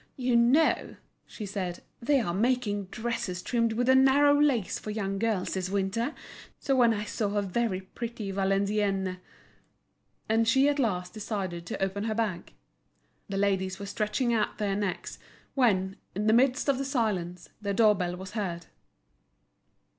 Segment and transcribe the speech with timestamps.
[0.17, 0.95] "You know,"
[1.27, 5.69] she said, "they are making dresses trimmed with a narrow lace for young girls this
[5.69, 6.15] winter.
[6.59, 9.17] So when I saw a very pretty Valenciennes—"
[10.27, 12.51] And she at last decided to open her bag.
[13.29, 15.19] The ladies were stretching out their necks,
[15.53, 18.65] when, in the midst of the silence, the door bell was heard.